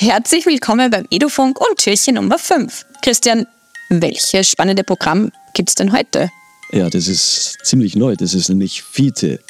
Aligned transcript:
Herzlich 0.00 0.46
willkommen 0.46 0.92
beim 0.92 1.08
Edufunk 1.10 1.60
und 1.60 1.76
Türchen 1.76 2.14
Nummer 2.14 2.38
5. 2.38 2.86
Christian, 3.02 3.48
welches 3.88 4.48
spannende 4.48 4.84
Programm 4.84 5.32
gibt 5.54 5.70
es 5.70 5.74
denn 5.74 5.92
heute? 5.92 6.30
Ja, 6.70 6.88
das 6.88 7.08
ist 7.08 7.58
ziemlich 7.64 7.96
neu. 7.96 8.14
Das 8.14 8.32
ist 8.32 8.48
nämlich 8.48 8.80
FITE. 8.80 9.40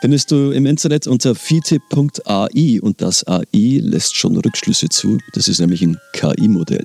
Findest 0.00 0.32
du 0.32 0.50
im 0.50 0.66
Internet 0.66 1.06
unter 1.06 1.36
fite.ai 1.36 2.80
und 2.82 3.00
das 3.00 3.24
AI 3.28 3.78
lässt 3.80 4.16
schon 4.16 4.36
Rückschlüsse 4.36 4.88
zu. 4.88 5.18
Das 5.34 5.46
ist 5.46 5.60
nämlich 5.60 5.82
ein 5.82 5.96
KI-Modell. 6.14 6.84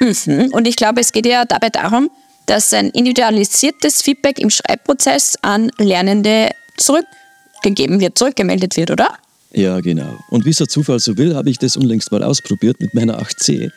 Mhm. 0.00 0.50
Und 0.52 0.68
ich 0.68 0.76
glaube, 0.76 1.00
es 1.00 1.12
geht 1.12 1.24
ja 1.24 1.46
dabei 1.46 1.70
darum, 1.70 2.10
dass 2.44 2.74
ein 2.74 2.90
individualisiertes 2.90 4.02
Feedback 4.02 4.38
im 4.38 4.50
Schreibprozess 4.50 5.38
an 5.40 5.70
Lernende 5.78 6.50
zurückgegeben 6.76 8.00
wird, 8.00 8.18
zurückgemeldet 8.18 8.76
wird, 8.76 8.90
oder? 8.90 9.16
Ja, 9.54 9.80
genau. 9.80 10.18
Und 10.30 10.44
wie 10.44 10.50
es 10.50 10.58
der 10.58 10.68
Zufall 10.68 10.98
so 10.98 11.16
will, 11.16 11.36
habe 11.36 11.48
ich 11.48 11.58
das 11.58 11.76
unlängst 11.76 12.10
mal 12.10 12.24
ausprobiert 12.24 12.80
mit 12.80 12.92
meiner 12.92 13.22
8C. 13.22 13.70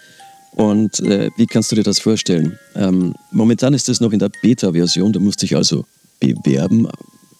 Und 0.56 1.00
äh, 1.02 1.30
wie 1.38 1.46
kannst 1.46 1.72
du 1.72 1.76
dir 1.76 1.84
das 1.84 2.00
vorstellen? 2.00 2.58
Ähm, 2.76 3.14
momentan 3.32 3.76
ist 3.76 3.88
das 3.88 4.02
noch 4.02 4.12
in 4.12 4.18
der 4.18 4.32
Beta-Version, 4.42 5.14
du 5.14 5.20
musst 5.20 5.44
dich 5.44 5.56
also 5.56 5.86
bewerben, 6.20 6.88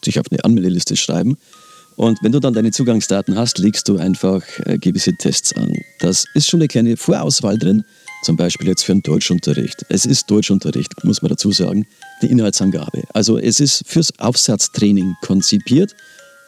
dich 0.06 0.20
auf 0.20 0.26
eine 0.30 0.44
Anmeldeliste 0.44 0.96
schreiben. 0.96 1.36
Und 1.96 2.22
wenn 2.22 2.30
du 2.30 2.38
dann 2.38 2.54
deine 2.54 2.70
Zugangsdaten 2.70 3.36
hast, 3.36 3.58
legst 3.58 3.88
du 3.88 3.98
einfach 3.98 4.42
äh, 4.66 4.78
gewisse 4.78 5.14
Tests 5.14 5.52
an. 5.54 5.72
Das 5.98 6.26
ist 6.34 6.46
schon 6.46 6.60
eine 6.60 6.68
kleine 6.68 6.96
Vorauswahl 6.96 7.58
drin, 7.58 7.82
zum 8.22 8.36
Beispiel 8.36 8.68
jetzt 8.68 8.84
für 8.84 8.92
einen 8.92 9.02
Deutschunterricht. 9.02 9.84
Es 9.88 10.06
ist 10.06 10.30
Deutschunterricht, 10.30 11.02
muss 11.02 11.22
man 11.22 11.30
dazu 11.30 11.50
sagen, 11.50 11.88
die 12.22 12.30
Inhaltsangabe. 12.30 13.02
Also 13.14 13.36
es 13.36 13.58
ist 13.58 13.82
fürs 13.84 14.16
Aufsatztraining 14.20 15.16
konzipiert 15.22 15.96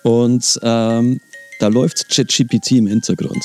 und 0.05 0.61
ähm, 0.62 1.20
da 1.61 1.69
läuft 1.69 2.08
ChatGPT 2.08 2.72
im 2.72 2.86
Hintergrund. 2.86 3.44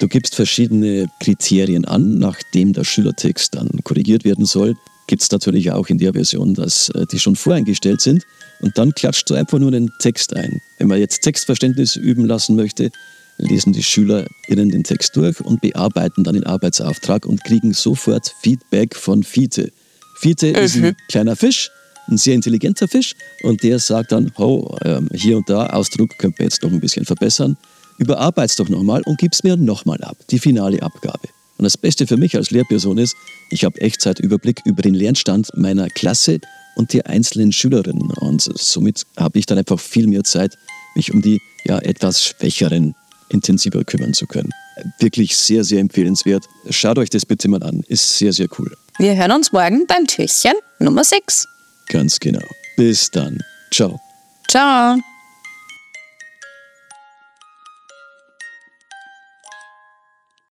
Du 0.00 0.08
gibst 0.08 0.34
verschiedene 0.34 1.08
Kriterien 1.20 1.84
an, 1.84 2.18
nachdem 2.18 2.72
der 2.72 2.84
Schülertext 2.84 3.54
dann 3.54 3.68
korrigiert 3.84 4.24
werden 4.24 4.46
soll. 4.46 4.76
Gibt 5.06 5.22
es 5.22 5.30
natürlich 5.30 5.70
auch 5.72 5.88
in 5.88 5.98
der 5.98 6.12
Version, 6.12 6.54
dass 6.54 6.88
äh, 6.90 7.06
die 7.12 7.18
schon 7.18 7.36
voreingestellt 7.36 8.00
sind. 8.00 8.24
Und 8.60 8.76
dann 8.78 8.92
klatscht 8.92 9.28
du 9.30 9.34
einfach 9.34 9.58
nur 9.58 9.70
den 9.70 9.90
Text 10.00 10.34
ein. 10.34 10.60
Wenn 10.78 10.88
man 10.88 10.98
jetzt 10.98 11.20
Textverständnis 11.20 11.96
üben 11.96 12.26
lassen 12.26 12.56
möchte, 12.56 12.90
lesen 13.38 13.72
die 13.72 13.82
SchülerInnen 13.82 14.70
den 14.70 14.84
Text 14.84 15.16
durch 15.16 15.40
und 15.40 15.60
bearbeiten 15.60 16.24
dann 16.24 16.34
den 16.34 16.44
Arbeitsauftrag 16.44 17.26
und 17.26 17.44
kriegen 17.44 17.72
sofort 17.72 18.34
Feedback 18.42 18.96
von 18.96 19.22
Fiete. 19.22 19.70
Fiete 20.16 20.48
mhm. 20.48 20.56
ist 20.56 20.76
ein 20.76 20.96
kleiner 21.08 21.36
Fisch, 21.36 21.70
ein 22.08 22.18
sehr 22.18 22.34
intelligenter 22.34 22.88
Fisch 22.88 23.14
und 23.42 23.62
der 23.62 23.78
sagt 23.78 24.12
dann, 24.12 24.32
oh, 24.36 24.76
hier 25.12 25.36
und 25.36 25.48
da, 25.48 25.66
Ausdruck 25.66 26.18
könnte 26.18 26.42
man 26.42 26.46
jetzt 26.48 26.62
noch 26.62 26.70
ein 26.70 26.80
bisschen 26.80 27.04
verbessern. 27.04 27.56
Überarbeit's 27.98 28.56
doch 28.56 28.68
nochmal 28.68 29.02
und 29.04 29.18
gib's 29.18 29.42
mir 29.42 29.56
nochmal 29.56 30.02
ab, 30.02 30.16
die 30.30 30.38
finale 30.38 30.82
Abgabe. 30.82 31.28
Und 31.58 31.64
das 31.64 31.76
Beste 31.76 32.06
für 32.06 32.16
mich 32.16 32.34
als 32.34 32.50
Lehrperson 32.50 32.96
ist, 32.96 33.14
ich 33.50 33.64
habe 33.64 33.78
Echtzeitüberblick 33.82 34.62
über 34.64 34.80
den 34.80 34.94
Lernstand 34.94 35.50
meiner 35.54 35.88
Klasse 35.88 36.40
und 36.74 36.94
der 36.94 37.06
einzelnen 37.06 37.52
Schülerinnen. 37.52 38.10
Und 38.12 38.40
somit 38.54 39.04
habe 39.18 39.38
ich 39.38 39.44
dann 39.44 39.58
einfach 39.58 39.78
viel 39.78 40.06
mehr 40.06 40.24
Zeit, 40.24 40.56
mich 40.94 41.12
um 41.12 41.20
die 41.20 41.38
ja, 41.66 41.78
etwas 41.78 42.24
schwächeren 42.24 42.94
intensiver 43.28 43.84
kümmern 43.84 44.14
zu 44.14 44.26
können. 44.26 44.50
Wirklich 44.98 45.36
sehr, 45.36 45.62
sehr 45.62 45.80
empfehlenswert. 45.80 46.46
Schaut 46.70 46.96
euch 46.96 47.10
das 47.10 47.26
bitte 47.26 47.48
mal 47.48 47.62
an. 47.62 47.84
Ist 47.88 48.16
sehr, 48.16 48.32
sehr 48.32 48.48
cool. 48.58 48.74
Wir 48.98 49.14
hören 49.14 49.32
uns 49.32 49.52
morgen 49.52 49.86
beim 49.86 50.06
Türchen 50.06 50.54
Nummer 50.78 51.04
6. 51.04 51.46
Ganz 51.90 52.20
genau. 52.20 52.46
Bis 52.76 53.10
dann. 53.10 53.38
Ciao. 53.72 54.00
Ciao. 54.48 54.96